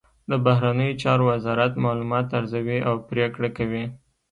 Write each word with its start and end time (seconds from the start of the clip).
د 0.29 0.31
بهرنیو 0.45 0.99
چارو 1.01 1.23
وزارت 1.31 1.71
معلومات 1.85 2.27
ارزوي 2.39 2.79
او 2.89 2.95
پریکړه 3.09 3.49
کوي 3.57 3.83